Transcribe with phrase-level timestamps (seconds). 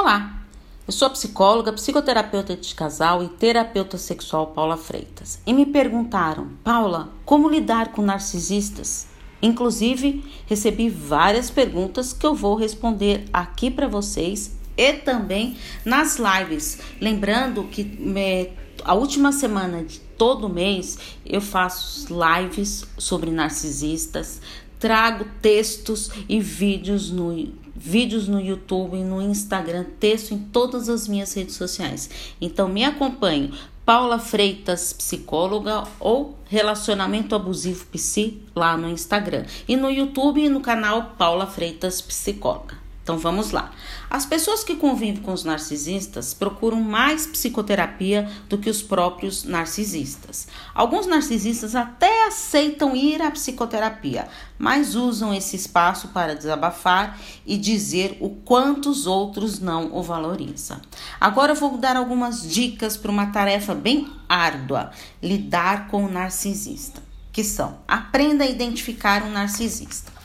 [0.00, 0.44] Olá,
[0.86, 5.40] eu sou a psicóloga, psicoterapeuta de casal e terapeuta sexual Paula Freitas.
[5.44, 9.08] E me perguntaram, Paula, como lidar com narcisistas?
[9.42, 16.78] Inclusive, recebi várias perguntas que eu vou responder aqui para vocês e também nas lives.
[17.00, 18.52] Lembrando que me,
[18.84, 20.96] a última semana de todo mês
[21.26, 24.40] eu faço lives sobre narcisistas,
[24.78, 31.32] trago textos e vídeos no vídeos no YouTube, no Instagram, texto em todas as minhas
[31.32, 32.10] redes sociais.
[32.40, 33.52] Então me acompanhe,
[33.86, 40.60] Paula Freitas Psicóloga ou Relacionamento Abusivo Psi lá no Instagram e no YouTube e no
[40.60, 42.87] canal Paula Freitas Psicóloga.
[43.08, 43.70] Então vamos lá.
[44.10, 50.46] As pessoas que convivem com os narcisistas procuram mais psicoterapia do que os próprios narcisistas.
[50.74, 58.18] Alguns narcisistas até aceitam ir à psicoterapia, mas usam esse espaço para desabafar e dizer
[58.20, 60.78] o quanto os outros não o valorizam.
[61.18, 64.90] Agora eu vou dar algumas dicas para uma tarefa bem árdua:
[65.22, 70.17] lidar com o narcisista, que são: aprenda a identificar um narcisista.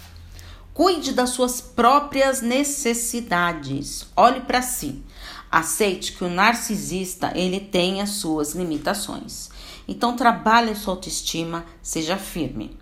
[0.73, 4.07] Cuide das suas próprias necessidades.
[4.15, 5.03] Olhe para si.
[5.51, 9.51] Aceite que o narcisista ele tem as suas limitações.
[9.87, 12.75] Então trabalhe sua autoestima, seja firme.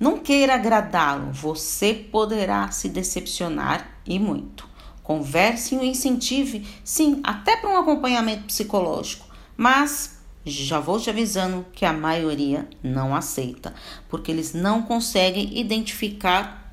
[0.00, 4.68] Não queira agradá-lo, você poderá se decepcionar e muito.
[5.04, 9.24] Converse e o incentive, sim, até para um acompanhamento psicológico,
[9.56, 13.72] mas já vou te avisando que a maioria não aceita,
[14.08, 16.65] porque eles não conseguem identificar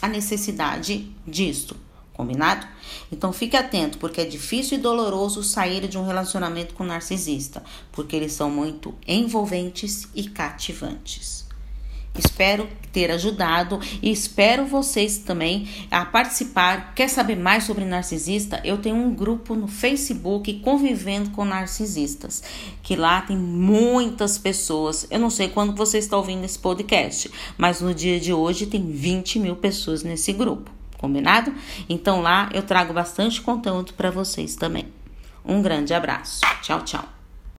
[0.00, 1.76] a necessidade disto.
[2.12, 2.66] Combinado?
[3.10, 7.62] Então fique atento, porque é difícil e doloroso sair de um relacionamento com um narcisista,
[7.90, 11.46] porque eles são muito envolventes e cativantes.
[12.24, 16.92] Espero ter ajudado e espero vocês também a participar.
[16.94, 18.60] Quer saber mais sobre narcisista?
[18.64, 22.42] Eu tenho um grupo no Facebook convivendo com narcisistas,
[22.82, 25.06] que lá tem muitas pessoas.
[25.10, 28.90] Eu não sei quando você está ouvindo esse podcast, mas no dia de hoje tem
[28.90, 30.70] 20 mil pessoas nesse grupo.
[30.98, 31.54] Combinado?
[31.88, 34.86] Então lá eu trago bastante conteúdo para vocês também.
[35.44, 36.40] Um grande abraço.
[36.62, 37.19] Tchau, tchau.